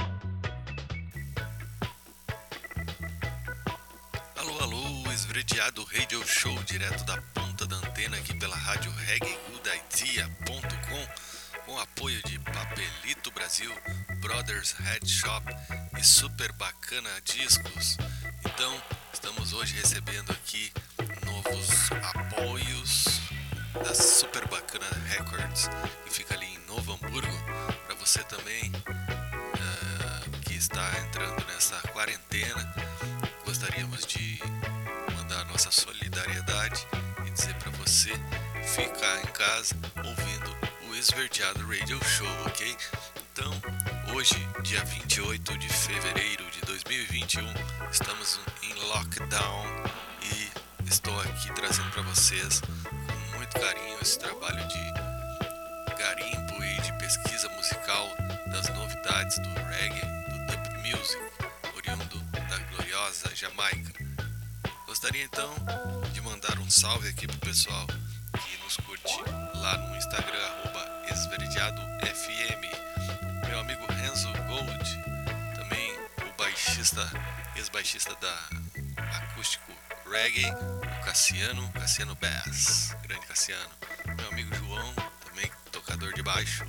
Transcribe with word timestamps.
Alô, 4.37 4.60
alô, 4.60 5.10
Esverdeado 5.15 5.82
Radio 5.96 6.23
Show, 6.27 6.59
direto 6.66 7.07
da 7.07 7.16
ponta 7.32 7.66
da 7.66 7.77
antena 7.77 8.19
aqui 8.19 8.37
pela 8.37 8.55
rádio 8.55 8.93
reggaegoodidea.com 9.07 11.22
com 11.73 11.79
apoio 11.79 12.21
de 12.25 12.39
Papelito 12.39 13.31
Brasil, 13.31 13.73
Brothers 14.21 14.73
Head 14.73 15.09
Shop 15.09 15.47
e 15.99 16.05
Super 16.05 16.53
Bacana 16.53 17.09
Discos. 17.25 17.97
Então, 18.45 18.83
estamos 19.11 19.55
hoje 19.55 19.75
recebendo 19.77 20.30
aqui 20.33 20.71
novos 21.25 21.91
apoios 22.15 23.21
da 23.73 23.95
Super 23.95 24.47
Bacana 24.49 24.85
Records, 25.09 25.71
que 26.05 26.13
fica 26.13 26.35
ali 26.35 26.46
em 26.46 26.59
Novo 26.66 26.93
Hamburgo, 26.93 27.45
para 27.87 27.95
você 27.95 28.23
também 28.24 28.71
uh, 28.71 30.41
que 30.43 30.55
está 30.55 30.93
entrando 31.07 31.43
nessa 31.46 31.77
quarentena. 31.89 32.74
Gostaríamos 33.46 34.05
de 34.05 34.39
mandar 35.16 35.46
nossa 35.46 35.71
solidariedade 35.71 36.87
e 37.27 37.30
dizer 37.30 37.55
para 37.55 37.71
você 37.71 38.11
ficar 38.63 39.21
em 39.23 39.33
casa 39.33 39.74
Esverdeado 41.03 41.67
Radio 41.67 41.99
Show, 42.05 42.29
ok? 42.47 42.77
Então, 43.33 43.53
hoje, 44.15 44.37
dia 44.63 44.85
28 44.85 45.59
de 45.59 45.69
fevereiro 45.69 46.49
de 46.53 46.61
2021, 46.61 47.43
estamos 47.91 48.39
em 48.63 48.73
lockdown 48.85 49.67
e 50.23 50.89
estou 50.89 51.21
aqui 51.23 51.53
trazendo 51.55 51.91
para 51.91 52.03
vocês 52.03 52.61
com 52.61 53.37
muito 53.37 53.61
carinho 53.61 53.99
esse 54.01 54.17
trabalho 54.17 54.65
de 54.69 55.99
garimpo 55.99 56.63
e 56.63 56.80
de 56.83 56.93
pesquisa 57.01 57.49
musical 57.49 58.09
das 58.53 58.69
novidades 58.69 59.39
do 59.41 59.49
reggae, 59.71 60.07
do 60.30 60.47
dub 60.47 60.79
music, 60.87 61.23
oriundo 61.75 62.21
da 62.49 62.59
gloriosa 62.71 63.35
Jamaica. 63.35 63.93
Gostaria 64.87 65.25
então 65.25 65.53
de 66.12 66.21
mandar 66.21 66.61
um 66.61 66.71
salve 66.71 67.09
aqui 67.09 67.27
pro 67.27 67.39
pessoal 67.39 67.89
que 67.89 68.56
nos 68.62 68.77
curte 68.77 69.21
lá 69.55 69.77
no 69.78 69.97
Instagram, 69.97 70.72
arroba 71.59 71.99
esverdeadofm. 72.03 73.49
Meu 73.49 73.61
amigo 73.61 73.84
Renzo 73.93 74.28
Gold, 74.47 75.05
também 75.55 75.93
o 76.19 76.39
baixista, 76.39 77.11
ex-baixista 77.56 78.15
da 78.17 78.49
Acústico 79.17 79.73
Reggae, 80.11 80.47
o 80.47 81.05
Cassiano, 81.05 81.69
Cassiano 81.73 82.15
Bass, 82.17 82.97
grande 83.03 83.27
Cassiano. 83.27 83.71
Meu 84.17 84.28
amigo 84.28 84.55
João, 84.55 84.95
também 85.25 85.50
tocador 85.71 86.12
de 86.15 86.23
baixo. 86.23 86.65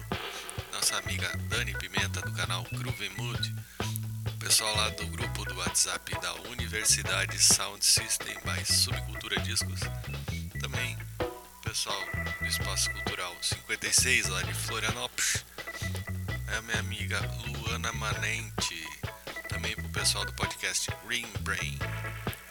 Nossa 0.74 0.98
amiga 0.98 1.30
Dani 1.50 1.74
Pimenta 1.76 2.22
do 2.22 2.32
canal 2.34 2.66
Groove 2.72 3.10
Mood. 3.18 3.56
O 4.28 4.38
pessoal 4.38 4.76
lá 4.76 4.90
do 4.90 5.08
grupo 5.08 5.46
do 5.46 5.58
WhatsApp 5.58 6.12
da 6.20 6.34
Universidade 6.50 7.40
Sound 7.40 7.84
System 7.86 8.36
by 8.44 8.66
Subcultura 8.66 9.40
Discos. 9.40 9.80
Também 10.60 10.98
pessoal 11.74 12.06
do 12.23 12.23
Espaço 12.54 12.92
Cultural 12.92 13.36
56 13.42 14.28
lá 14.28 14.44
de 14.44 14.54
Florianópolis. 14.54 15.44
É 16.52 16.58
a 16.58 16.62
minha 16.62 16.80
amiga 16.82 17.20
Luana 17.48 17.92
Manente. 17.94 18.88
Também 19.50 19.76
pro 19.76 19.90
pessoal 19.90 20.24
do 20.24 20.32
podcast 20.34 20.88
Green 21.08 21.26
Brain. 21.40 21.80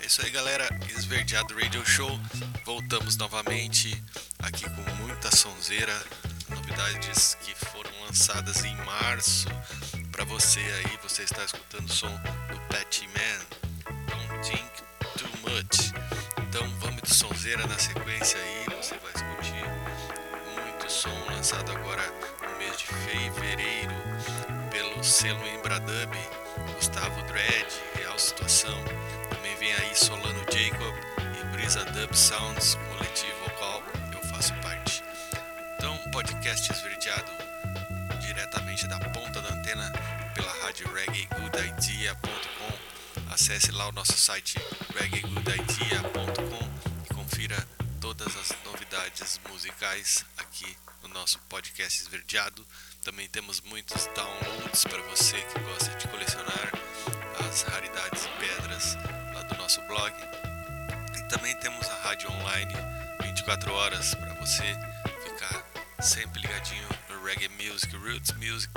É 0.01 0.07
isso 0.07 0.21
aí, 0.25 0.31
galera. 0.33 0.69
Esverdeado 0.89 1.55
Radio 1.55 1.87
Show. 1.87 2.19
Voltamos 2.65 3.17
novamente 3.17 4.03
aqui 4.41 4.65
com 4.65 5.05
muita 5.05 5.35
sonzeira. 5.37 5.97
Novidades 6.49 7.37
que 7.41 7.55
foram 7.67 7.93
lançadas 8.05 8.65
em 8.65 8.75
março. 8.79 9.47
Para 10.11 10.25
você 10.25 10.59
aí, 10.59 10.99
você 11.01 11.23
está 11.23 11.45
escutando 11.45 11.89
o 11.89 11.93
som 11.93 12.13
do 12.49 12.61
Patty 12.69 13.07
Man. 13.07 13.63
Don't 14.09 14.51
think 14.51 14.69
too 15.17 15.31
much. 15.43 15.93
Então 16.49 16.69
vamos 16.81 17.03
de 17.03 17.15
sonzeira 17.15 17.65
na 17.69 17.79
sequência 17.79 18.41
aí. 18.41 18.67
Você 18.77 18.99
vai 18.99 19.13
muito 19.23 19.82
som 21.03 21.11
lançado 21.35 21.73
agora 21.73 22.05
no 22.43 22.59
mês 22.59 22.79
de 22.79 22.87
fevereiro 22.87 23.93
pelo 24.71 25.03
selo 25.03 25.45
Embradub, 25.49 26.17
Gustavo 26.77 27.21
Dredd, 27.23 27.67
Real 27.97 28.17
Situação. 28.17 28.79
Também 29.29 29.57
vem 29.57 29.73
aí 29.73 29.97
Solano 29.97 30.39
Jacob 30.49 30.95
e 31.19 31.45
Brisa 31.47 31.85
Dub 31.87 32.15
Sounds, 32.15 32.77
coletivo 32.77 33.43
ao 33.43 33.51
qual 33.51 33.83
eu 34.13 34.21
faço 34.29 34.55
parte. 34.63 35.03
Então, 35.75 35.99
podcast 36.13 36.73
esverdeado 36.73 37.33
diretamente 38.21 38.87
da 38.87 39.01
ponta 39.01 39.43
da 39.43 39.55
antena 39.55 39.91
pela 40.37 40.53
rádio 40.63 40.89
reggaegoodidea.com. 40.95 43.33
Acesse 43.35 43.73
lá 43.73 43.89
o 43.89 43.93
nosso 43.93 44.13
site 44.13 44.57
reggaegoodidea.com 44.95 46.71
e 47.11 47.13
confira 47.13 47.67
todas 48.01 48.37
as 48.37 48.55
novidades 48.65 49.41
musicais 49.51 50.25
aqui 50.63 50.77
no 51.03 51.09
nosso 51.09 51.39
podcast 51.49 52.01
esverdeado. 52.01 52.65
Também 53.03 53.29
temos 53.29 53.61
muitos 53.63 54.07
downloads 54.15 54.85
para 54.85 55.03
você 55.03 55.37
que 55.37 55.59
gosta 55.61 55.91
de 55.97 56.09
colecionar 56.09 56.73
as 57.49 57.63
raridades 57.63 58.25
e 58.25 58.29
pedras 58.39 58.95
lá 59.35 59.43
do 59.43 59.57
nosso 59.57 59.81
blog. 59.83 60.15
E 61.19 61.23
também 61.29 61.55
temos 61.57 61.89
a 61.89 62.03
rádio 62.03 62.31
online 62.31 62.73
24 63.23 63.73
horas 63.73 64.15
para 64.15 64.35
você 64.35 64.77
ficar 65.25 65.65
sempre 66.01 66.41
ligadinho 66.41 66.89
no 67.09 67.25
reggae 67.25 67.49
music, 67.49 67.95
roots 67.97 68.33
music, 68.35 68.73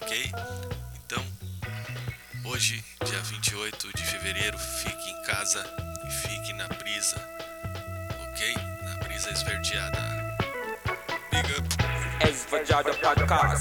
ok? 0.00 0.32
Então, 0.94 1.24
hoje, 2.44 2.84
dia 3.04 3.20
28 3.20 3.92
de 3.96 4.04
fevereiro, 4.04 4.58
fique 4.58 5.10
em 5.10 5.22
casa 5.22 5.64
e 6.06 6.28
fique 6.28 6.52
na 6.52 6.68
brisa, 6.68 7.16
ok? 8.28 8.54
Na 8.84 8.96
brisa 9.04 9.30
esverdeada. 9.30 10.17
Edge 12.58 12.72
of 12.72 12.84
the 12.86 12.90
podcast. 12.90 13.58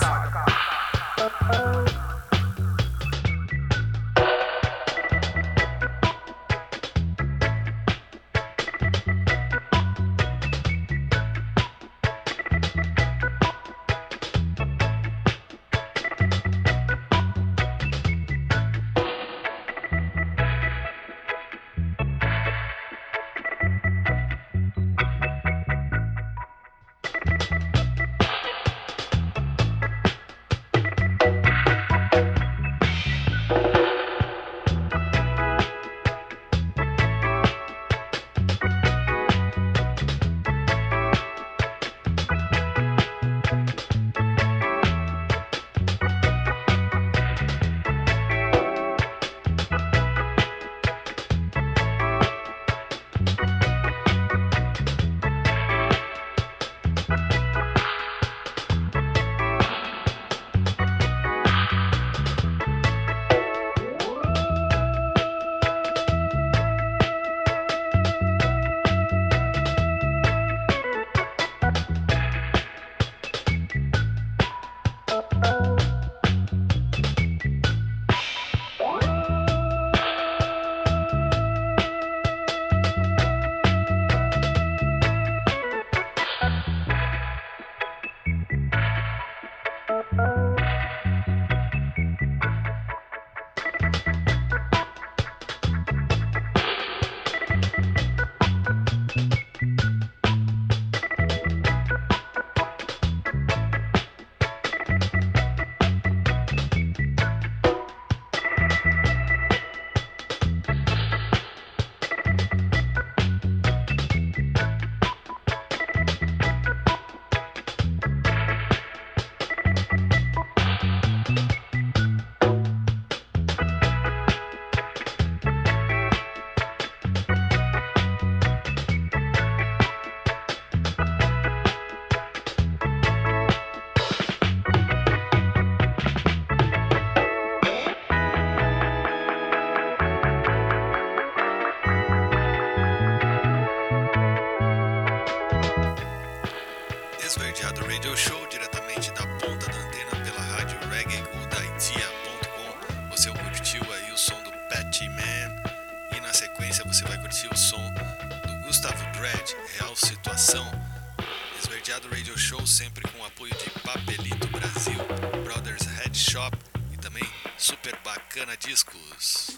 Super 168.38 168.46
Bacana 168.46 168.58
Discos. 168.58 169.58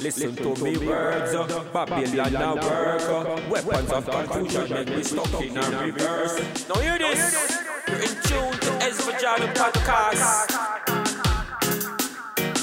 Listen 0.00 0.34
to 0.36 0.54
me 0.62 0.76
words, 0.76 1.34
uh, 1.34 1.64
Babylon 1.72 2.32
now 2.32 2.54
work. 2.54 3.02
uh, 3.02 3.40
Weapons 3.48 3.92
of 3.92 4.06
confusion 4.06 4.70
make 4.70 4.88
me 4.88 5.02
stuck 5.04 5.40
in 5.40 5.56
a 5.56 5.82
reverse. 5.84 6.68
Now 6.68 6.80
hear 6.80 6.98
this. 6.98 7.62
You're 7.86 7.96
in 7.98 8.08
tune 8.22 8.58
to 8.58 8.70
Esvajada 8.84 9.54
Podcast. 9.54 10.50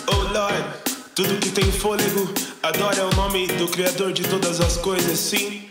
Oh 0.09 0.31
Lord, 0.33 0.65
tudo 1.15 1.39
que 1.39 1.51
tem 1.51 1.71
fôlego, 1.71 2.33
adora 2.61 2.99
é 2.99 3.03
o 3.03 3.15
nome 3.15 3.47
do 3.47 3.67
Criador 3.69 4.11
de 4.11 4.23
todas 4.23 4.59
as 4.59 4.77
coisas, 4.77 5.17
sim. 5.19 5.69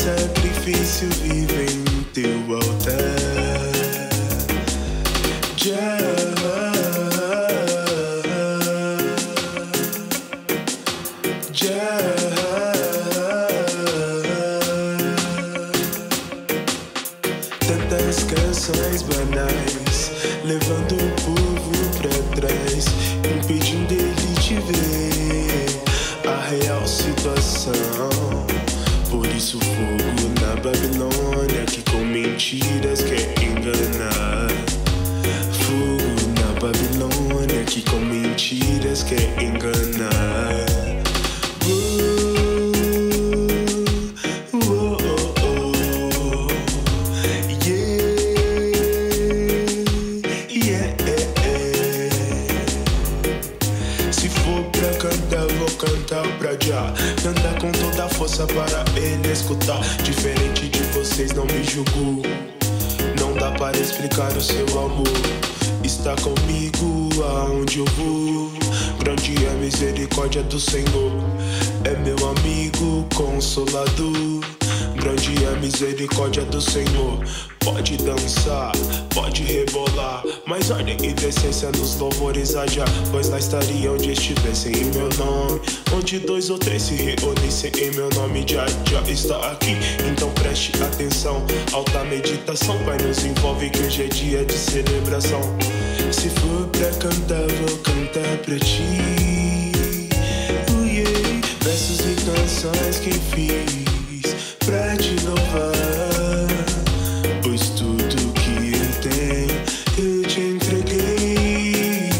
Sacrifício 0.00 1.08
vive 1.22 1.49
Grande 68.98 69.44
é 69.44 69.50
a 69.50 69.54
misericórdia 69.54 70.42
do 70.42 70.58
Senhor. 70.58 71.12
É 71.84 71.96
meu 71.96 72.16
amigo 72.28 73.06
consolador. 73.14 74.40
Grande 74.96 75.44
é 75.44 75.48
a 75.48 75.60
misericórdia 75.60 76.44
do 76.44 76.60
Senhor. 76.60 77.24
Pode 77.60 77.96
dançar, 77.98 78.72
pode 79.14 79.44
rebolar. 79.44 80.24
Mas 80.46 80.70
ordem 80.70 80.96
e 81.02 81.12
decência 81.12 81.70
nos 81.72 81.96
louvores 81.96 82.56
haja. 82.56 82.84
Pois 83.10 83.28
lá 83.28 83.38
estaria 83.38 83.92
onde 83.92 84.12
estivessem 84.12 84.72
em 84.72 84.84
meu 84.86 85.08
nome. 85.16 85.60
Onde 85.94 86.18
dois 86.18 86.50
ou 86.50 86.58
três 86.58 86.82
se 86.82 86.94
reunissem 86.94 87.70
em 87.78 87.90
meu 87.92 88.10
nome. 88.10 88.44
Já, 88.46 88.66
já 88.90 89.00
está 89.02 89.52
aqui. 89.52 89.76
Então 90.10 90.30
preste 90.32 90.72
atenção. 90.82 91.44
Alta 91.72 92.04
meditação, 92.04 92.76
Pai, 92.84 92.98
nos 92.98 93.24
envolve 93.24 93.70
que 93.70 93.82
hoje 93.82 94.02
é 94.02 94.08
dia 94.08 94.44
de 94.44 94.54
celebração. 94.54 95.40
Se 96.12 96.28
for 96.28 96.66
pra 96.68 96.90
cantar, 96.98 97.46
vou 97.60 97.78
cantar 97.78 98.36
pra 98.44 98.58
ti. 98.58 98.82
Uh, 100.72 100.84
yeah. 100.84 101.08
Versos 101.62 102.00
e 102.00 102.16
canções 102.24 102.98
que 102.98 103.12
fiz 103.12 104.56
pra 104.58 104.96
te 104.96 105.14
louvar. 105.24 106.48
Pois 107.42 107.70
tudo 107.70 108.32
que 108.32 108.72
eu 108.74 108.90
tenho 109.08 109.60
eu 109.98 110.22
te 110.26 110.40
entreguei. 110.40 112.10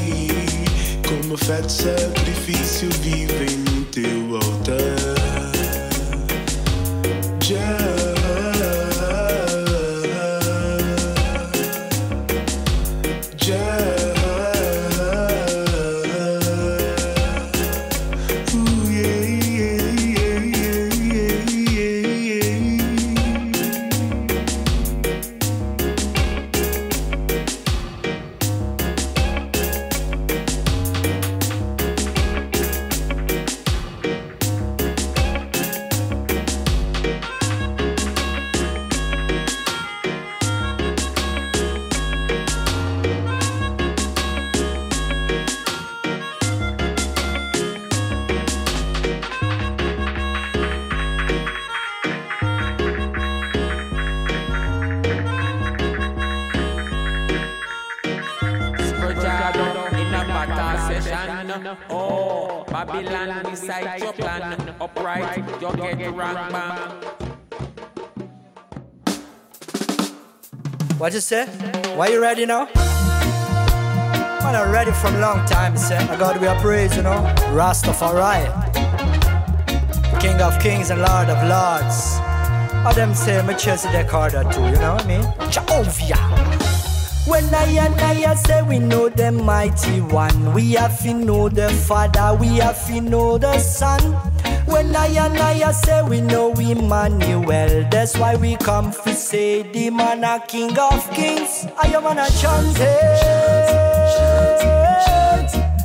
Como 1.07 1.35
oferta 1.35 1.67
e 1.69 2.20
What 71.01 71.15
you 71.15 71.21
say? 71.21 71.47
Why 71.97 72.09
you 72.09 72.21
ready 72.21 72.45
now? 72.45 72.69
Man, 74.45 74.55
I'm 74.55 74.71
ready 74.71 74.93
from 74.93 75.19
long 75.19 75.47
time, 75.47 75.75
say. 75.75 75.97
I 75.97 76.19
God 76.19 76.39
we 76.39 76.47
are 76.47 76.61
praise, 76.61 76.95
you 76.95 77.01
know. 77.01 77.23
Rastafari. 77.57 78.45
King 80.21 80.43
of 80.43 80.61
kings 80.61 80.91
and 80.91 81.01
Lord 81.01 81.31
of 81.31 81.39
lords. 81.49 82.19
All 82.85 82.93
them 82.93 83.15
say 83.15 83.41
me 83.47 83.55
chase 83.55 83.85
the 83.85 84.07
Carter 84.07 84.45
too, 84.53 84.61
you 84.61 84.73
know 84.73 84.93
what 84.93 85.07
I 85.07 85.09
mean? 85.09 85.51
Jehovah. 85.51 86.61
When 87.27 87.47
I 87.55 87.65
and 87.81 87.95
I 87.99 88.35
say 88.35 88.61
we 88.61 88.79
know 88.79 89.09
the 89.09 89.33
mighty 89.33 90.03
one, 90.03 90.53
we 90.53 90.73
have 90.73 91.03
to 91.05 91.15
know 91.15 91.49
the 91.49 91.71
Father, 91.71 92.37
we 92.39 92.59
have 92.59 92.87
to 92.89 93.01
know 93.01 93.39
the 93.39 93.59
Son. 93.59 94.30
When 94.71 94.95
I 94.97 95.07
and 95.09 95.39
I 95.39 95.73
say 95.73 96.03
we 96.03 96.21
know 96.21 96.53
Emmanuel, 96.53 97.89
that's 97.91 98.17
why 98.17 98.37
we 98.37 98.57
come 98.57 98.93
to 98.93 99.15
say 99.15 99.63
the 99.63 99.91
man 99.91 100.25
a 100.25 100.41
King 100.47 100.79
of 100.79 101.11
Kings. 101.11 101.67
I 101.83 101.89
am 101.89 102.07
on 102.07 102.19
a 102.19 102.29
chant 102.41 102.77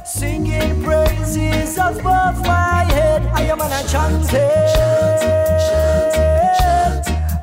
singing 0.06 0.84
praises 0.84 1.78
above 1.78 2.42
my 2.44 2.84
head. 2.94 3.26
I 3.34 3.42
am 3.44 3.60
on 3.60 3.72
a 3.72 3.84
chant 3.90 4.32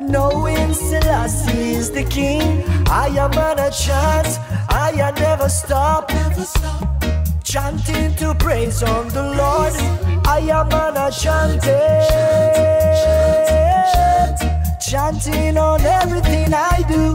knowing 0.00 0.70
is 1.82 1.90
the 1.90 2.04
king. 2.04 2.62
I 2.88 3.08
am 3.08 3.32
on 3.32 3.58
a 3.58 3.70
chant, 3.70 4.38
I 4.68 4.92
am 4.96 5.14
never 5.14 5.48
stop. 5.48 6.10
Chanting 7.52 8.14
to 8.14 8.34
praise 8.34 8.82
on 8.82 9.08
the 9.08 9.22
Lord. 9.22 9.74
I 10.26 10.38
am 10.38 10.72
on 10.72 10.96
a 10.96 11.10
chanting, 11.12 11.60
chanting 14.80 15.58
on 15.58 15.82
everything 15.82 16.54
I 16.54 16.82
do. 16.88 17.14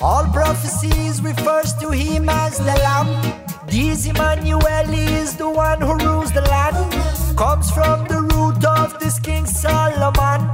All 0.00 0.24
prophecies 0.32 1.20
refers 1.20 1.74
to 1.74 1.90
him 1.90 2.30
as 2.30 2.56
the 2.56 2.64
Lamb. 2.64 3.44
This 3.66 4.06
Emmanuel 4.06 4.88
is 4.88 5.36
the 5.36 5.50
one 5.50 5.82
who 5.82 5.98
rules 5.98 6.32
the 6.32 6.40
land. 6.40 6.90
Comes 7.36 7.70
from 7.70 8.06
the 8.06 8.22
root 8.22 8.64
of 8.64 8.98
this 8.98 9.18
King 9.18 9.44
Solomon. 9.44 10.48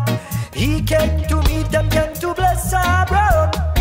He 0.53 0.83
came 0.83 1.29
to 1.29 1.37
meet 1.43 1.71
them, 1.71 1.89
came 1.91 2.13
to 2.15 2.35
bless 2.35 2.73
Abraham. 2.75 3.72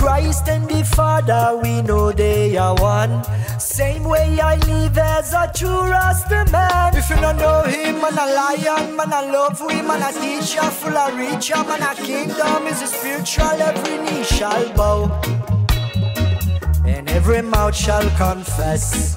Christ 0.00 0.48
and 0.48 0.66
the 0.66 0.82
Father, 0.82 1.60
we 1.62 1.82
know 1.82 2.10
they 2.10 2.56
are 2.56 2.74
one. 2.76 3.22
Same 3.60 4.04
way 4.04 4.40
I 4.40 4.56
live 4.56 4.96
as 4.96 5.34
a 5.34 5.52
true 5.54 5.82
Rasta 5.92 6.46
man. 6.50 6.96
If 6.96 7.10
you 7.10 7.16
don't 7.16 7.36
know 7.36 7.64
him, 7.64 8.00
man 8.00 8.16
a 8.16 8.26
lion, 8.32 8.96
man 8.96 9.12
a 9.12 9.30
love 9.30 9.60
him, 9.60 9.86
man 9.86 10.00
a 10.00 10.10
teacher, 10.18 10.62
full 10.80 10.96
of 10.96 11.14
richer, 11.14 11.62
man 11.68 11.82
a 11.82 11.94
kingdom 11.94 12.66
is 12.66 12.80
a 12.80 12.86
spiritual, 12.86 13.60
every 13.60 13.98
knee 13.98 14.24
shall 14.24 14.72
bow 14.72 15.20
and 16.86 17.10
every 17.10 17.42
mouth 17.42 17.76
shall 17.76 18.08
confess. 18.16 19.16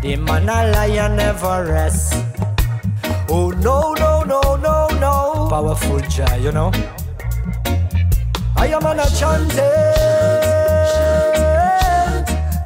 The 0.00 0.14
man 0.14 0.48
a 0.48 0.70
lion 0.70 1.16
never 1.16 1.64
rests. 1.66 2.14
Oh 3.28 3.50
no, 3.50 3.94
no, 3.94 4.22
no, 4.22 4.54
no, 4.54 4.86
no. 5.00 5.48
Powerful 5.50 5.98
Jah, 6.02 6.38
you 6.38 6.52
know. 6.52 6.70
I 8.70 8.74
am 8.74 8.86
on 8.86 9.00
a 9.00 9.10
chanting, 9.18 9.58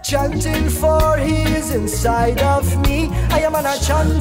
chanting 0.03 0.69
for 0.69 1.17
he 1.17 1.45
is 1.45 1.75
inside 1.75 2.43
of 2.43 2.67
me. 2.87 3.09
I 3.31 3.39
am 3.39 3.55
on 3.55 3.65
a 3.65 3.75
chanting, 3.79 4.21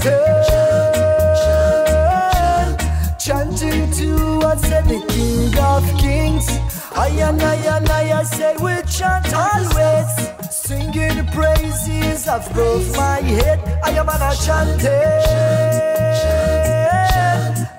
chanting 3.19 3.91
to 3.99 4.39
what 4.39 4.59
said 4.59 4.85
the 4.85 5.03
King 5.09 5.59
of 5.59 5.83
Kings. 5.99 6.47
I 6.95 7.09
and 7.19 7.43
I 7.43 7.55
and 7.55 7.89
I, 7.89 8.19
I 8.19 8.23
say 8.23 8.55
we 8.61 8.81
chant 8.89 9.33
always, 9.33 10.07
singing 10.49 11.27
praises 11.33 12.27
above 12.27 12.95
my 12.95 13.19
head. 13.19 13.59
I 13.83 13.89
am 13.89 14.07
on 14.07 14.21
a 14.21 14.33
chanting. 14.45 15.33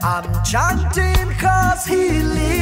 I'm 0.03 0.45
chanting 0.45 1.33
cause 1.39 1.87
he 1.87 2.21
lives 2.21 2.54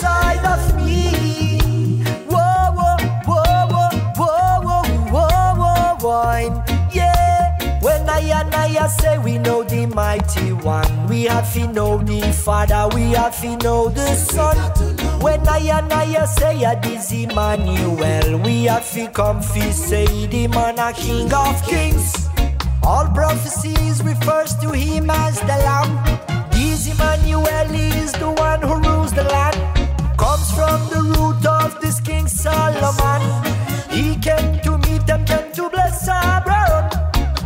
inside 0.00 0.44
of 0.46 0.76
me. 0.76 2.00
Whoa, 2.26 2.72
whoa, 2.72 2.96
whoa, 3.26 3.66
whoa, 4.16 4.60
whoa, 4.64 4.82
whoa, 5.12 5.54
whoa, 5.60 6.08
wine. 6.08 6.62
Yeah, 6.92 7.80
when 7.82 8.08
I 8.08 8.20
and 8.20 8.54
I 8.54 8.86
say 8.86 9.18
we 9.18 9.36
know 9.38 9.62
the 9.62 9.86
mighty 9.86 10.52
one, 10.52 11.06
we 11.06 11.24
have 11.24 11.52
to 11.52 11.66
know 11.72 11.98
the 11.98 12.32
Father, 12.32 12.88
we 12.94 13.12
have 13.12 13.38
to 13.42 13.56
know 13.58 13.90
the 13.90 14.14
Son. 14.14 14.56
When 15.20 15.46
I 15.46 15.58
and 15.58 15.92
I 15.92 16.24
say 16.24 16.64
a 16.64 16.80
dizzy 16.80 17.24
Emmanuel, 17.24 18.38
we 18.38 18.64
have 18.64 18.90
to 18.92 19.06
come 19.08 19.42
say 19.42 20.06
the 20.26 20.48
man 20.48 20.78
a 20.78 20.94
King 20.94 21.32
of 21.32 21.62
Kings. 21.66 22.28
All 22.82 23.06
prophecies 23.08 24.02
refers 24.02 24.56
to 24.56 24.70
him 24.70 25.10
as 25.10 25.40
the 25.40 25.58
Lamb. 25.66 25.92
This 26.52 26.88
Emmanuel 26.88 27.74
is 27.74 28.12
the 28.12 28.30
one 28.30 28.62
who 28.62 28.76
rules 28.88 29.12
the 29.12 29.24
land. 29.24 29.79
From 30.60 30.90
the 30.90 31.00
root 31.16 31.46
of 31.46 31.80
this 31.80 32.00
King 32.00 32.28
Solomon. 32.28 33.22
He 33.88 34.14
came 34.16 34.60
to 34.60 34.76
meet 34.76 35.06
them, 35.06 35.24
came 35.24 35.50
to 35.52 35.70
bless 35.70 36.02
Abraham. 36.06 36.84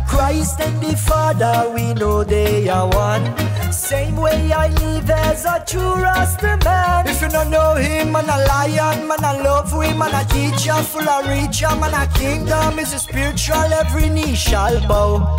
Christ 0.05 0.59
and 0.59 0.81
the 0.81 0.97
Father, 0.97 1.71
we 1.73 1.93
know 1.93 2.25
they 2.25 2.67
are 2.67 2.89
one. 2.89 3.23
Same 3.71 4.17
way 4.17 4.51
I 4.51 4.67
live 4.67 5.09
as 5.09 5.45
a 5.45 5.63
true 5.65 5.95
Rasta 5.95 6.59
man. 6.65 7.07
If 7.07 7.21
you 7.21 7.29
don't 7.29 7.51
know 7.51 7.75
him, 7.75 8.11
man 8.11 8.25
a 8.25 8.37
lion, 8.49 9.07
man 9.07 9.23
a 9.23 9.43
love 9.43 9.71
him, 9.71 9.97
man 9.97 10.13
a 10.13 10.25
teacher, 10.27 10.73
full 10.83 11.07
of 11.07 11.25
richer, 11.25 11.73
man 11.79 11.93
a 11.93 12.05
kingdom 12.19 12.79
is 12.79 12.93
a 12.93 12.99
spiritual, 12.99 13.71
every 13.81 14.09
knee 14.09 14.35
shall 14.35 14.77
bow. 14.89 15.37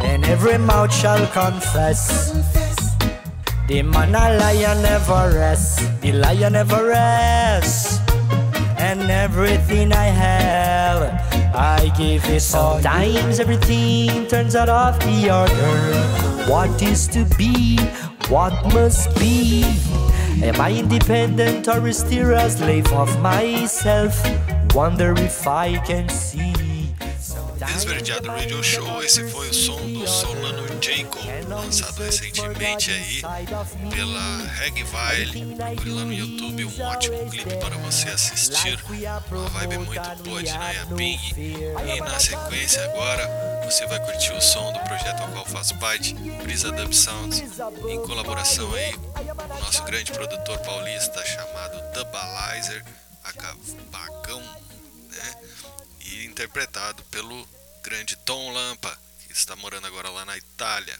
And 0.00 0.24
every 0.24 0.56
mouth 0.56 0.94
shall 0.94 1.26
confess. 1.26 2.65
The 3.66 3.82
man 3.82 4.14
a 4.14 4.38
lion 4.38 4.80
never 4.82 5.34
rests, 5.34 5.82
the 6.00 6.12
lion 6.12 6.52
never 6.52 6.86
rests. 6.86 7.98
And 8.78 9.10
everything 9.10 9.92
I 9.92 10.04
have, 10.04 11.02
I 11.52 11.92
give 11.98 12.24
it 12.26 12.42
Sometimes 12.42 13.40
everything 13.40 14.28
turns 14.28 14.54
out 14.54 14.68
of 14.68 15.00
the 15.00 15.30
order. 15.34 16.48
What 16.48 16.80
is 16.80 17.08
to 17.08 17.24
be, 17.36 17.80
what 18.28 18.54
must 18.72 19.12
be. 19.18 19.64
Am 20.44 20.60
I 20.60 20.70
independent 20.70 21.66
or 21.66 21.90
still 21.92 22.34
a 22.34 22.48
slave 22.48 22.92
of 22.92 23.20
myself? 23.20 24.14
Wonder 24.76 25.12
if 25.18 25.44
I 25.44 25.78
can 25.78 26.08
see. 26.08 26.55
Esverdeado 27.76 28.28
Radio 28.28 28.64
Show, 28.64 29.02
esse 29.02 29.22
foi 29.28 29.50
o 29.50 29.54
som 29.54 29.78
do 29.92 30.08
Solano 30.08 30.66
Jacob, 30.82 31.22
lançado 31.46 32.02
recentemente 32.02 32.90
aí 32.90 33.20
pela 33.90 34.38
Reg 34.54 34.82
Vile. 34.82 35.54
Procure 35.54 35.90
lá 35.90 36.04
no 36.06 36.12
YouTube 36.12 36.64
um 36.64 36.82
ótimo 36.82 37.30
clipe 37.30 37.54
para 37.56 37.76
você 37.76 38.08
assistir. 38.08 38.78
Uma 39.30 39.48
vibe 39.50 39.78
muito 39.78 40.22
boa 40.24 40.42
de 40.42 40.52
Naya 40.52 40.86
Ping. 40.86 41.18
E 41.36 42.00
na 42.00 42.18
sequência 42.18 42.82
agora 42.86 43.28
você 43.66 43.86
vai 43.86 44.00
curtir 44.06 44.32
o 44.32 44.40
som 44.40 44.72
do 44.72 44.80
projeto 44.80 45.20
ao 45.20 45.28
qual 45.28 45.44
faz 45.44 45.70
parte, 45.72 46.14
Brisa 46.14 46.72
Dub 46.72 46.94
Sounds, 46.94 47.42
em 47.88 48.02
colaboração 48.06 48.72
aí 48.74 48.94
com 48.94 49.54
o 49.54 49.60
nosso 49.60 49.82
grande 49.84 50.12
produtor 50.12 50.58
paulista 50.60 51.22
chamado 51.26 51.92
Dubalizer, 51.92 52.82
a 53.22 53.32
Bacão, 53.90 54.40
né? 54.40 55.34
E 56.06 56.24
interpretado 56.24 57.02
pelo 57.10 57.46
grande 57.86 58.16
Tom 58.16 58.52
Lampa, 58.52 58.98
que 59.20 59.32
está 59.32 59.54
morando 59.54 59.86
agora 59.86 60.10
lá 60.10 60.24
na 60.24 60.36
Itália. 60.36 60.98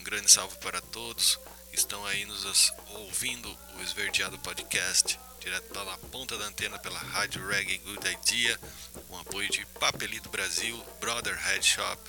Um 0.00 0.02
grande 0.02 0.30
salve 0.30 0.56
para 0.60 0.80
todos 0.80 1.38
que 1.68 1.76
estão 1.76 2.02
aí 2.06 2.24
nos 2.24 2.72
ouvindo 2.88 3.54
o 3.76 3.82
Esverdeado 3.82 4.38
Podcast, 4.38 5.20
direto 5.40 5.70
pela 5.74 5.98
ponta 6.10 6.38
da 6.38 6.46
antena 6.46 6.78
pela 6.78 6.98
Rádio 6.98 7.46
Reggae 7.46 7.76
Good 7.76 8.08
Idea, 8.08 8.58
com 9.08 9.18
apoio 9.18 9.50
de 9.50 9.66
Papelito 9.78 10.30
Brasil, 10.30 10.82
Brother 10.98 11.36
Head 11.36 11.66
Shop 11.66 12.00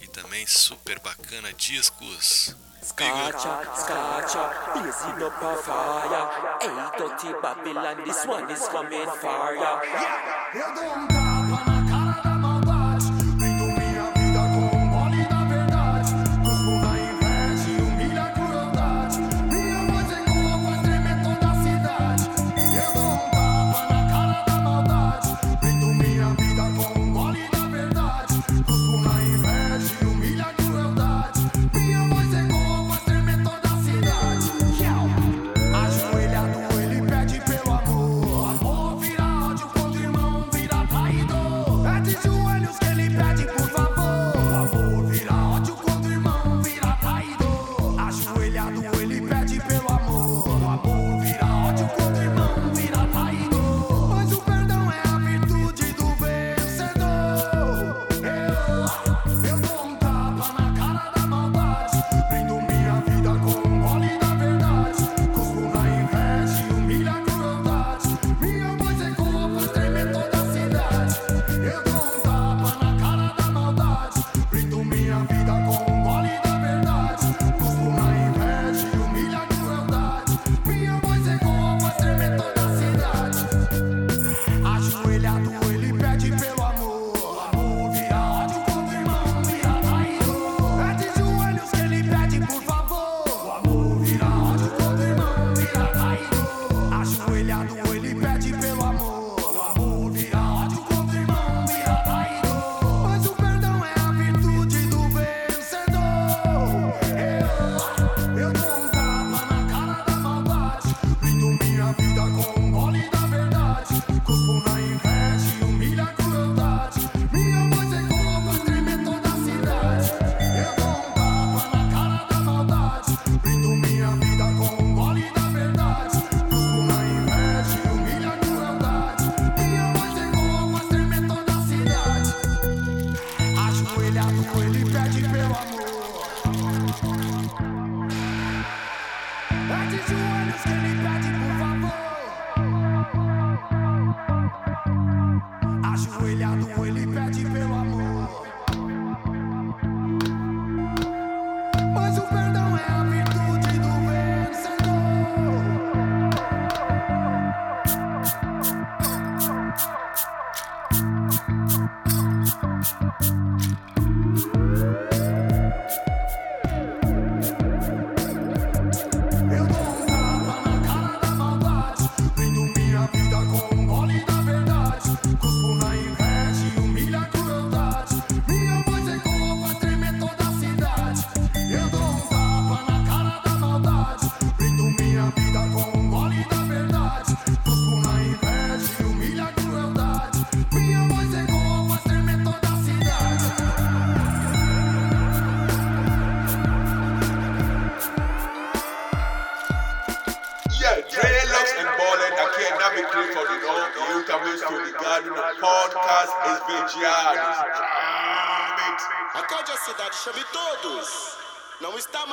e 0.00 0.08
também 0.08 0.44
super 0.48 0.98
bacana 0.98 1.52
discos. 1.52 2.56
Scotcha, 2.82 3.62
scotcha, 3.76 4.72
blazing 4.72 5.22
up 5.22 5.44
a 5.44 5.56
fire. 5.62 6.26
Hey, 6.60 6.98
dirty 6.98 7.40
Babylon, 7.40 8.02
this 8.04 8.24
one 8.26 8.52
is 8.52 8.66
coming. 8.66 9.06
Eu 10.54 10.74
dou 10.74 10.92
um 10.92 11.06
tapa 11.06 11.89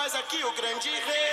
nós 0.07 0.15
aqui 0.15 0.41
o 0.45 0.51
grande 0.53 0.89
rei. 0.89 1.26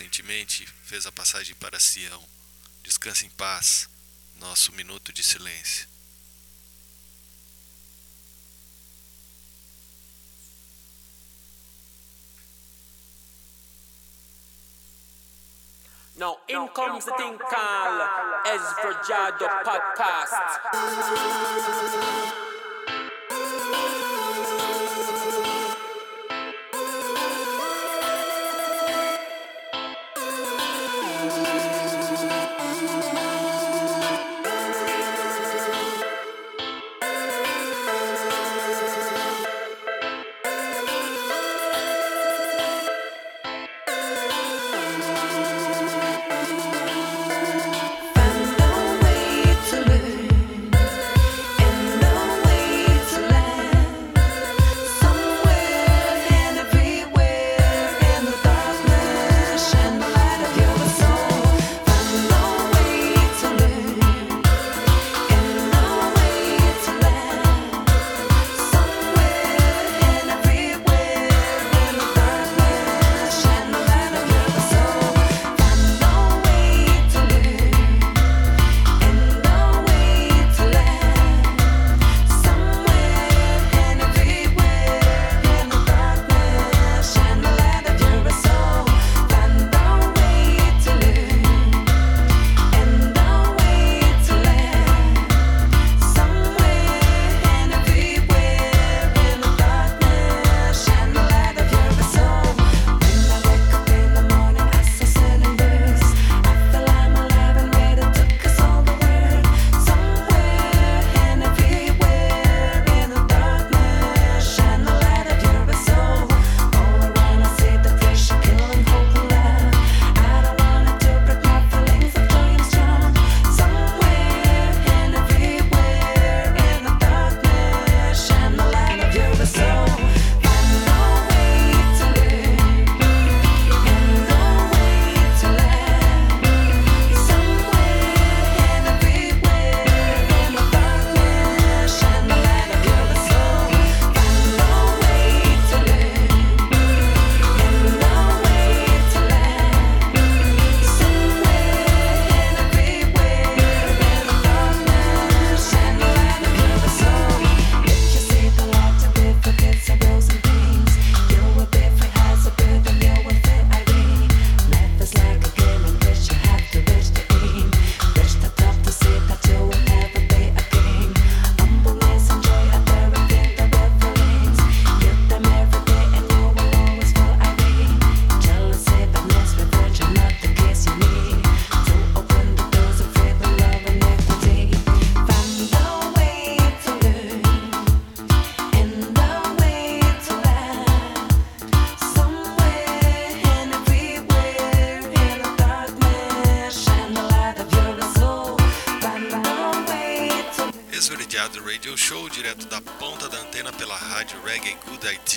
recentemente 0.00 0.66
fez 0.82 1.04
a 1.04 1.12
passagem 1.12 1.54
para 1.56 1.78
Sião. 1.78 2.24
Descanse 2.82 3.26
em 3.26 3.30
paz, 3.30 3.88
nosso 4.36 4.72
minuto 4.72 5.12
de 5.12 5.22
silêncio. 5.22 5.88
Now 16.16 16.38
in 16.48 16.68
comes 16.68 17.04
the 17.04 17.12
thing 17.16 17.38
called 17.38 18.08
Ezra 18.46 19.02
Jado 19.06 19.48
Podcast. 19.64 20.60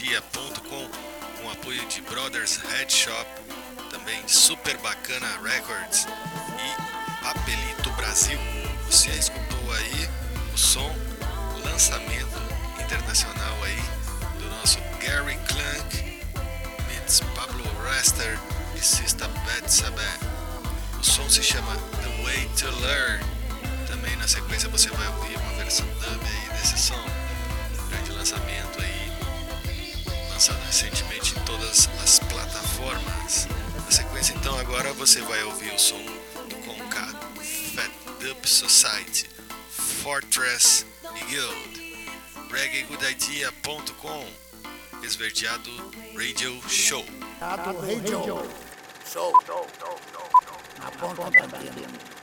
reggaegoodidea.com, 0.01 0.89
com 1.41 1.51
apoio 1.51 1.85
de 1.87 2.01
Brothers 2.01 2.57
Head 2.57 2.91
Shop, 2.91 3.25
também 3.91 4.27
Super 4.27 4.77
Bacana 4.77 5.27
Records 5.43 6.07
e 6.57 7.23
Papelito 7.23 7.91
Brasil. 7.91 8.39
Você 8.89 9.09
escutou 9.11 9.71
aí 9.71 10.09
o 10.53 10.57
som, 10.57 10.95
o 11.55 11.67
lançamento 11.69 12.41
internacional 12.83 13.63
aí 13.63 13.83
do 14.39 14.49
nosso 14.49 14.79
Gary 14.99 15.37
Clank 15.47 16.21
meets 16.87 17.19
Pablo 17.35 17.63
Rester 17.83 18.39
e 18.75 18.79
Sista 18.79 19.27
Beth 19.27 19.67
Sabet. 19.69 20.19
O 20.99 21.03
som 21.03 21.29
se 21.29 21.43
chama 21.43 21.75
The 21.75 22.23
Way 22.23 22.49
to 22.57 22.79
Learn. 22.81 23.23
Também 23.87 24.15
na 24.15 24.27
sequência 24.27 24.69
você 24.69 24.89
vai 24.89 25.07
ouvir 25.07 25.37
uma 25.37 25.53
versão 25.53 25.85
dub 25.85 26.25
aí 26.25 26.57
desse 26.57 26.79
som. 26.79 26.95
Um 26.95 27.87
grande 27.89 28.11
lançamento 28.11 28.81
aí, 28.81 29.12
lançado 30.33 30.59
recentemente 30.65 31.37
em 31.37 31.43
todas 31.43 31.87
as 32.03 32.19
plataformas. 32.19 33.47
Na 33.85 33.91
sequência 33.91 34.33
então 34.33 34.57
agora 34.59 34.91
você 34.93 35.21
vai 35.21 35.43
ouvir 35.43 35.71
o 35.71 35.79
som 35.79 36.01
do 36.49 36.55
Conká 36.65 37.05
Fat 37.75 37.91
Dub 38.19 38.45
Society, 38.45 39.29
Fortress 39.69 40.85
e 41.15 41.23
Guild. 41.25 42.07
reggaegoodidea.com 42.51 44.25
Esverdeado 45.03 45.69
Radio 46.15 46.61
Show. 46.67 47.05
Radio. 47.39 48.23
Show. 49.11 49.33
Na 50.79 50.91
ponta 50.91 51.29
da 51.29 51.43
antena. 51.45 51.87
Oh 51.99 52.22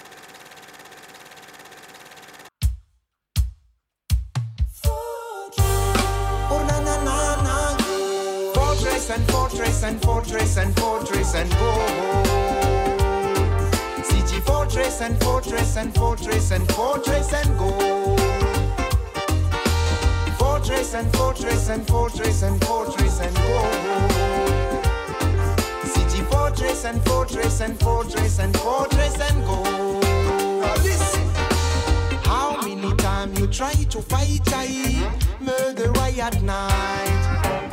and 9.11 9.29
fortress 9.33 9.83
and 9.83 10.01
fortress 10.03 10.57
and 10.57 10.77
fortress 10.79 11.35
and 11.35 11.51
go. 11.53 11.73
CG 14.03 14.41
fortress 14.43 15.01
and 15.01 15.21
fortress 15.21 15.77
and 15.77 15.93
fortress 15.95 16.53
and 16.53 16.71
fortress 16.73 17.33
and 17.33 17.59
go. 17.59 18.17
Fortress 20.39 20.95
and 20.95 21.13
fortress 21.17 21.69
and 21.71 21.87
fortress 21.89 22.43
and 22.43 22.65
fortress 22.65 23.21
and 23.21 23.35
go. 23.35 23.63
CG 25.93 26.25
fortress 26.31 26.85
and 26.85 27.03
fortress 27.05 27.61
and 27.61 27.81
fortress 27.81 28.39
and 28.39 28.57
fortress 28.59 29.21
and 29.21 29.45
go. 29.45 29.63
Listen. 30.85 31.29
How 32.23 32.61
many 32.63 32.95
times 32.97 33.41
you 33.41 33.49
try 33.49 33.73
to 33.73 34.03
fight 34.03 34.53
I 34.55 35.11
murder 35.41 35.91
I 35.97 36.11
at 36.21 36.43
night? 36.43 37.70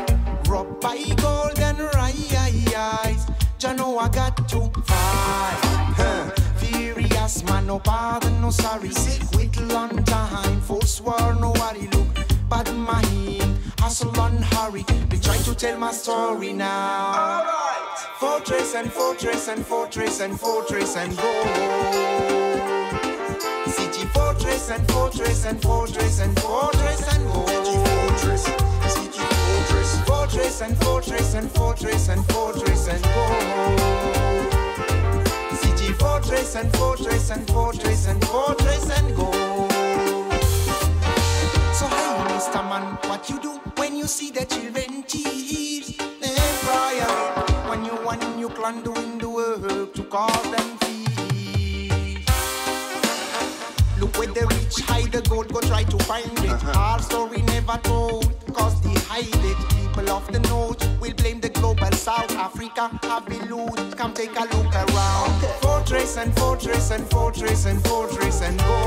Robbed 0.47 0.79
by 0.79 0.97
golden 1.17 1.77
rise. 1.95 3.25
Jah 3.57 3.73
know 3.73 3.97
I 3.97 4.07
got 4.07 4.37
to 4.49 4.71
fight. 4.85 5.59
Huh. 5.97 6.29
Furious 6.57 7.43
man, 7.43 7.67
no 7.67 7.79
pardon, 7.79 8.39
no 8.41 8.49
sorry. 8.49 8.91
Sick 8.91 9.23
with 9.33 9.59
long 9.59 10.03
time, 10.05 10.61
force 10.61 11.01
war, 11.01 11.35
nobody 11.41 11.87
look. 11.89 12.07
Bad 12.49 12.73
mind, 12.75 13.57
hustle 13.79 14.17
and 14.21 14.43
hurry. 14.45 14.85
They 15.09 15.17
try 15.17 15.37
to 15.37 15.53
tell 15.53 15.77
my 15.77 15.91
story 15.91 16.53
now. 16.53 17.13
Alright. 17.13 17.99
Fortress 18.19 18.75
and 18.75 18.91
fortress 18.91 19.49
and 19.49 19.65
fortress 19.65 20.21
and 20.21 20.39
fortress 20.39 20.95
and 20.95 21.17
go. 21.17 21.31
City 23.67 24.05
fortress 24.13 24.69
and 24.69 24.87
fortress 24.91 25.45
and 25.45 25.61
fortress 25.61 26.19
and 26.21 26.39
fortress 26.39 27.13
and 27.13 27.27
go. 27.33 27.56
Fortress, 30.29 30.55
city 30.55 30.75
fortress, 30.75 31.33
fortress 31.33 31.33
and 31.35 31.51
fortress 31.51 32.09
and 32.09 32.25
fortress 32.25 32.87
and 32.89 32.89
fortress 32.89 32.89
and 32.89 33.03
go. 33.03 33.27
City 35.55 35.93
fortress 35.93 36.55
and 36.55 36.75
fortress 36.75 37.29
and 37.31 37.47
fortress 37.47 38.07
and 38.07 38.25
fortress 38.25 38.89
and 38.99 39.15
go. 39.15 39.31
So 41.71 41.87
hey, 41.87 42.25
Mr. 42.27 42.61
Man, 42.67 42.97
what 43.09 43.29
you 43.29 43.39
do 43.39 43.51
when 43.77 43.95
you 43.95 44.05
see 44.05 44.31
the 44.31 44.43
children 44.45 45.05
cheat? 45.07 45.97
Then 45.97 46.57
cry 46.65 46.99
out 47.03 47.69
when 47.69 47.85
you 47.85 47.97
and 48.09 48.39
you 48.39 48.49
clan 48.49 48.83
doing 48.83 49.17
the 49.19 49.29
work 49.29 49.93
to 49.93 50.03
call 50.03 50.43
them 50.51 50.77
feet. 50.79 52.19
Look 53.97 54.17
where 54.17 54.27
the 54.27 54.45
rich 54.45 54.81
hide 54.81 55.13
the 55.13 55.21
gold, 55.29 55.53
go 55.53 55.61
try 55.61 55.83
to 55.83 55.97
find 55.99 56.37
it. 56.39 56.49
Uh-huh. 56.49 56.77
Our 56.77 56.99
story 57.01 57.41
never 57.43 57.77
told, 57.77 58.27
cause 58.53 58.81
they 58.81 58.93
hide 59.07 59.23
it. 59.33 59.76
People 59.97 60.13
of 60.13 60.31
the 60.31 60.39
north 60.41 60.79
will 61.01 61.13
blame 61.15 61.39
the 61.39 61.49
global 61.49 61.91
south. 61.93 62.31
Africa 62.33 62.87
have 63.01 63.25
been 63.25 63.49
loot, 63.49 63.97
come 63.97 64.13
take 64.13 64.37
a 64.37 64.43
look 64.43 64.71
around. 64.75 65.41
Fortress 65.59 66.17
and 66.17 66.31
fortress 66.37 66.91
and 66.91 67.03
fortress 67.09 67.65
and 67.65 67.83
fortress 67.83 68.43
and 68.43 68.59
go. 68.59 68.77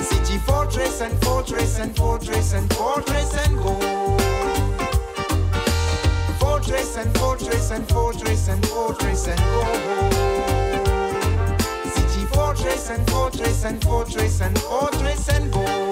City 0.00 0.38
fortress 0.38 1.02
and 1.02 1.16
fortress 1.22 1.78
and 1.78 1.96
fortress 1.96 2.52
and 2.52 2.72
fortress 2.74 3.46
and 3.46 3.56
go. 3.58 3.78
Fortress 6.40 6.96
and 6.96 7.16
fortress 7.16 7.70
and 7.70 7.88
fortress 7.88 8.48
and 8.48 8.66
fortress 8.66 9.28
and 9.28 9.38
go. 9.38 9.64
City 11.94 12.26
fortress 12.34 12.90
and 12.90 13.08
fortress 13.08 13.64
and 13.64 13.84
fortress 13.84 14.40
and 14.40 14.58
fortress 14.58 15.28
and 15.28 15.52
go. 15.52 15.89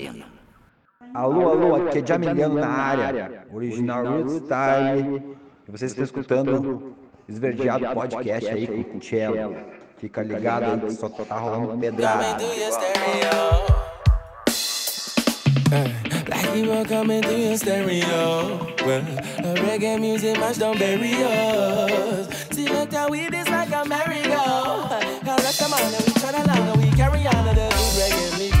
Antena. 0.00 0.26
Alô, 1.14 1.50
alô, 1.50 1.74
aqui 1.76 1.98
é 1.98 2.06
Jamiliano 2.06 2.54
na 2.54 2.68
área, 2.68 3.46
original 3.52 4.04
Root 4.04 4.44
Style. 4.44 5.36
E 5.68 5.70
vocês 5.70 5.90
estão 5.90 6.04
escutando 6.04 6.94
Esverdeado 7.28 7.86
Podcast 7.94 8.48
aí 8.48 8.84
com 8.84 8.98
o 8.98 9.02
Cello. 9.02 9.56
Fica 9.98 10.22
ligado 10.22 10.64
aí 10.64 10.80
que 10.80 10.92
só 10.92 11.08
tá 11.08 11.38
rolando 11.38 11.68
Coming 11.68 11.80
pedrada. 11.80 12.42
like 16.28 16.56
you 16.56 16.68
were 16.70 16.84
coming 16.84 17.22
through 17.22 17.36
your 17.36 17.56
stereo. 17.56 18.58
Well, 18.84 19.02
uh, 19.38 19.54
reggae 19.62 20.00
music 20.00 20.38
match 20.38 20.58
don't 20.58 20.78
bury 20.78 21.12
us. 21.22 22.28
See, 22.50 22.66
look 22.68 22.92
how 22.92 23.08
we 23.08 23.28
this 23.28 23.48
like 23.48 23.70
a 23.72 23.84
merry-go. 23.86 24.88
Cause 25.24 25.42
that's 25.42 25.58
the 25.58 25.68
man 25.68 25.92
that 25.92 26.02
we 26.06 26.12
turn 26.14 26.34
along 26.34 26.68
and 26.70 26.82
we 26.82 26.90
carry 26.96 27.26
on 27.26 27.44
to 27.46 27.54
the 27.54 27.68
reggae 27.98 28.38
music. 28.38 28.59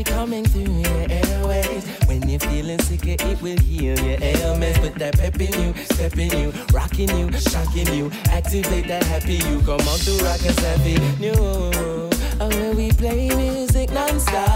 Music 0.00 0.14
coming 0.14 0.44
through 0.44 0.72
your 0.72 1.06
airways. 1.10 1.84
When 2.06 2.28
you're 2.28 2.40
feeling 2.40 2.78
sick, 2.80 3.06
it 3.06 3.42
will 3.42 3.58
heal 3.58 3.98
your 3.98 4.18
ailments. 4.22 4.78
Put 4.78 4.94
that 4.96 5.18
pep 5.18 5.40
in 5.40 5.52
you, 5.60 5.74
step 5.84 6.16
in 6.16 6.30
you, 6.38 6.52
rocking 6.72 7.10
you, 7.16 7.32
shocking 7.32 7.92
you. 7.94 8.10
Activate 8.30 8.86
that 8.88 9.04
happy 9.04 9.34
you. 9.34 9.60
Come 9.60 9.80
on 9.80 9.98
to 10.00 10.12
rock 10.24 10.42
us 10.46 10.58
happy 10.58 10.98
new. 11.18 11.34
Oh, 11.36 12.48
where 12.48 12.74
we 12.74 12.90
play 12.92 13.28
music 13.34 13.90
non-stop. 13.92 14.46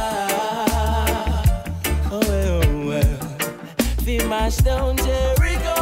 Oh, 2.10 2.20
well, 2.28 2.62
oh, 2.64 2.86
well. 2.86 3.18
We 4.06 4.18
mash 4.26 4.56
down 4.58 4.96
Jericho. 4.96 5.76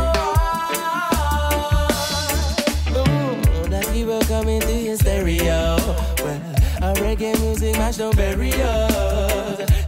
Ooh, 2.99 3.69
that 3.69 3.87
people 3.93 4.21
coming 4.23 4.61
through 4.61 4.83
your 4.89 4.97
stereo. 4.97 5.72
Reggae 7.13 7.39
music 7.41 7.77
mash 7.77 7.99
don't 7.99 8.17
bury 8.17 8.55
us. 8.55 9.82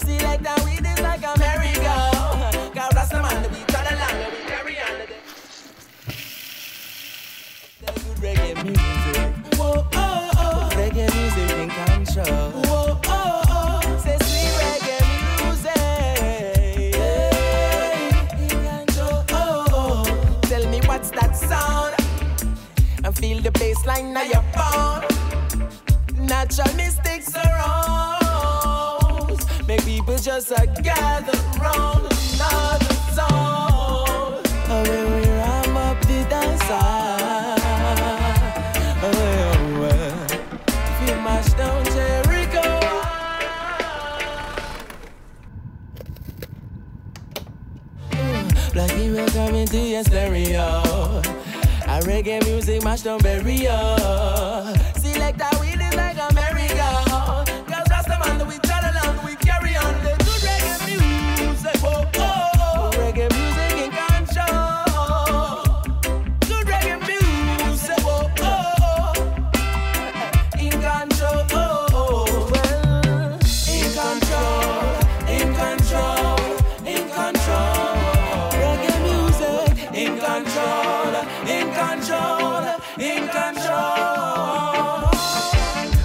Control. 80.55 81.15
In 81.49 81.67
control. 81.75 82.65
In 82.99 83.29
control. 83.29 85.11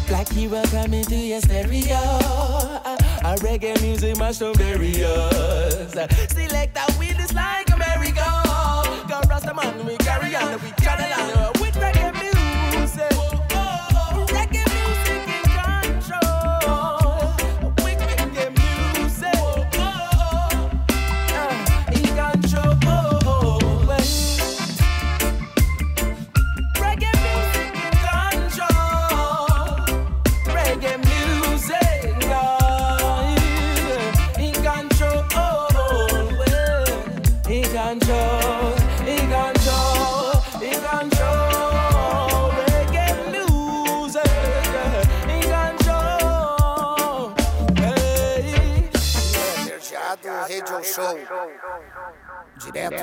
Black 0.07 0.27
hero 0.29 0.63
coming 0.71 1.03
to 1.05 1.15
your 1.15 1.41
stereo. 1.41 2.01
A 3.21 3.35
reggae 3.41 3.79
music 3.81 4.17
don't 4.17 4.57
bury 4.57 5.03
us. 5.03 5.91
Select 5.91 6.73
that 6.73 6.95
we 6.99 7.07
just 7.13 7.33
like 7.35 7.69
America. 7.69 8.25
Go 9.07 9.21
Rasta 9.29 9.53
man, 9.53 9.85
we 9.85 9.97
carry 9.97 10.35
on, 10.35 10.53
we 10.63 10.71
carry 10.71 11.11
on 11.13 11.58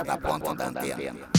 da 0.04 0.16
ponta 0.16 0.54
da 0.54 0.66
antena. 0.66 1.35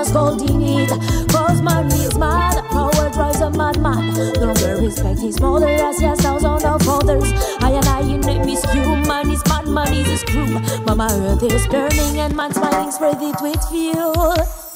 Was 0.00 0.12
gold 0.12 0.40
in 0.50 0.62
it. 0.62 0.88
Cause 1.28 1.60
man 1.60 1.86
is 1.92 2.16
mad. 2.16 2.64
Power 2.70 3.10
drives 3.10 3.40
a 3.40 3.50
madman. 3.50 4.14
No 4.14 4.46
longer 4.46 4.76
respect 4.80 5.20
his 5.20 5.38
mother 5.40 5.68
as 5.68 5.98
he 5.98 6.06
has 6.06 6.20
thousands 6.20 6.64
of 6.64 6.88
others. 6.88 7.30
I 7.60 7.72
and 7.72 7.86
I, 7.86 8.00
you 8.00 8.16
name 8.18 8.48
is 8.48 8.64
human. 8.72 9.30
Is 9.30 9.42
mad 9.46 9.66
man 9.66 9.92
is 9.92 10.06
his 10.06 10.24
crew. 10.24 10.58
Mama 10.86 11.08
earth 11.10 11.42
is 11.42 11.66
burning 11.66 12.18
and 12.18 12.34
man 12.34 12.52
smiling 12.54 12.90
spread 12.90 13.20
it 13.20 13.36
with 13.42 13.62
fuel. 13.68 14.69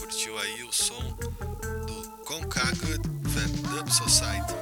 Curtiu 0.00 0.38
aí 0.38 0.64
o 0.64 0.72
som 0.72 1.02
do 1.86 2.10
Concagood 2.24 3.06
Van 3.20 3.46
Dub 3.68 3.90
Society, 3.90 4.54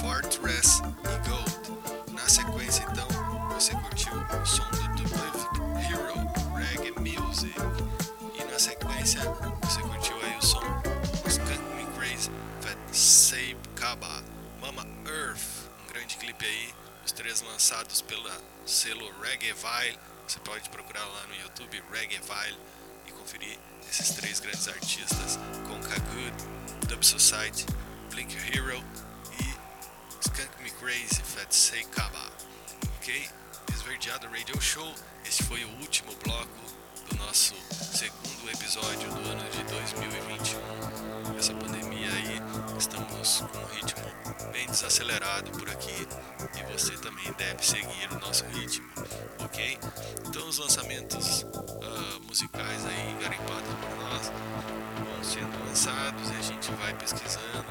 Fortress 0.00 0.80
e 0.82 1.28
Gold. 1.28 2.12
Na 2.12 2.28
sequência, 2.28 2.86
então, 2.92 3.08
você 3.50 3.72
curtiu 3.72 4.12
o 4.12 4.46
som 4.46 4.62
do 4.70 4.94
Duluth 4.94 5.48
Hero 5.82 6.14
Reggae 6.56 6.92
Music. 6.92 7.52
E 8.38 8.44
na 8.44 8.56
sequência, 8.56 9.20
você 9.62 9.80
curtiu 9.82 10.16
aí 10.22 10.38
o 10.38 10.42
som 10.42 10.60
do 10.60 11.28
Skunk 11.28 11.60
Me 11.74 11.86
Crazy 11.98 12.30
Van 12.60 12.92
Sabe 12.92 13.56
Kaba, 13.74 14.22
Mama 14.60 14.86
Earth. 15.06 15.68
Um 15.82 15.92
grande 15.92 16.16
clipe 16.16 16.44
aí, 16.44 16.72
os 17.04 17.10
três 17.10 17.42
lançados 17.42 18.00
pela 18.00 18.40
selo 18.64 19.10
Reggae 19.20 19.52
Vile. 19.54 19.98
Você 20.28 20.38
pode 20.38 20.70
procurar 20.70 21.04
lá 21.04 21.26
no 21.26 21.34
YouTube 21.34 21.82
Reggae 21.90 22.20
Vile 22.20 22.58
conferir 23.24 23.58
esses 23.90 24.10
três 24.10 24.38
grandes 24.38 24.68
artistas: 24.68 25.38
Conca 25.66 25.98
Good, 25.98 26.88
Dub 26.88 27.02
Society, 27.02 27.64
Blink 28.10 28.36
Hero 28.36 28.82
e 29.40 29.44
Skunk 30.20 30.62
Me 30.62 30.70
Crazy, 30.72 31.22
Fat 31.22 31.50
Say 31.50 31.84
Kaba. 31.84 32.30
Ok? 32.96 33.28
Esverdeado 33.72 34.28
Radio 34.28 34.60
Show. 34.60 34.94
Este 35.24 35.42
foi 35.44 35.64
o 35.64 35.68
último 35.80 36.14
bloco 36.22 36.48
do 37.08 37.16
nosso 37.16 37.54
segundo 37.96 38.50
episódio 38.50 39.08
do 39.08 39.30
ano 39.30 39.50
de 39.50 39.64
2021. 39.64 41.38
Essa 41.38 41.54
pandemia 41.54 42.10
aí, 42.12 42.40
estamos 42.78 43.40
com 43.40 43.58
um 43.58 43.66
ritmo 43.74 44.13
bem 44.54 44.66
desacelerado 44.66 45.50
por 45.50 45.68
aqui 45.68 46.06
e 46.56 46.72
você 46.72 46.92
também 46.98 47.24
deve 47.36 47.66
seguir 47.66 48.08
o 48.12 48.20
nosso 48.20 48.44
ritmo, 48.46 48.88
ok? 49.40 49.76
Então 50.28 50.48
os 50.48 50.58
lançamentos 50.58 51.44
ah, 51.82 52.20
musicais 52.24 52.86
aí 52.86 53.16
garimpados 53.20 53.74
por 53.74 53.96
nós 54.04 54.32
vão 55.02 55.24
sendo 55.24 55.66
lançados 55.66 56.30
e 56.30 56.34
a 56.36 56.42
gente 56.42 56.70
vai 56.74 56.94
pesquisando 56.94 57.66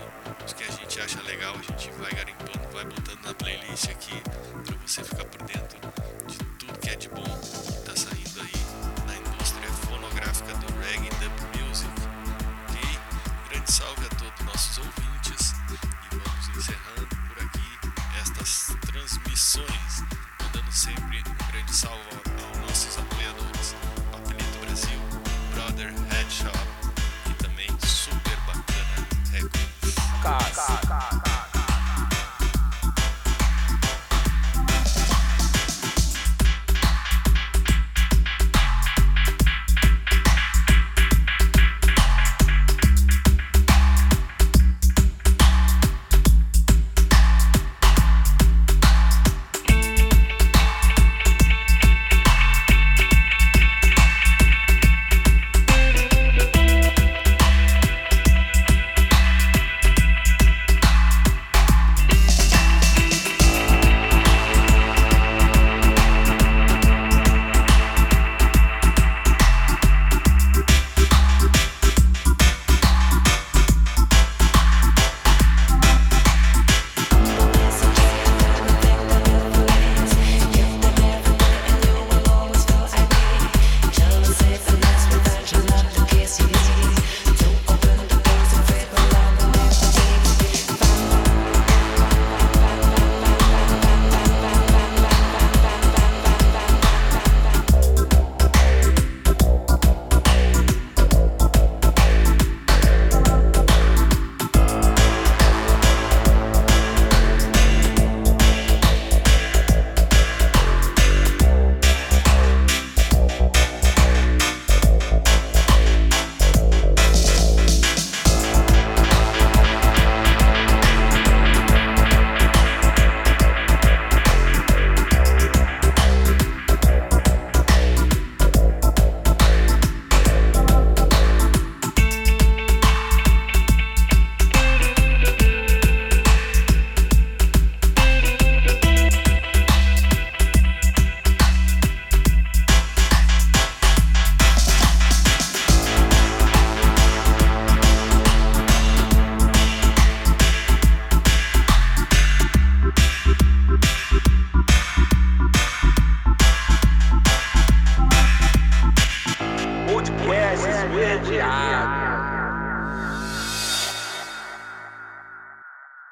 os 0.46 0.52
que 0.52 0.64
a 0.66 0.72
gente 0.72 1.00
acha 1.00 1.22
legal, 1.22 1.56
a 1.56 1.72
gente 1.72 1.90
vai 1.92 2.12
garimpando, 2.12 2.74
vai 2.74 2.84
botando 2.84 3.24
na 3.24 3.34
playlist 3.34 3.90
aqui 3.90 4.22
para 4.66 4.76
você 4.86 5.06
ficar 5.06 5.24
por 5.24 5.42
dentro 5.44 5.80
de 6.28 6.38
tudo 6.38 6.80
que 6.80 6.90
é 6.90 6.96
de 6.98 7.08
bom 7.08 7.83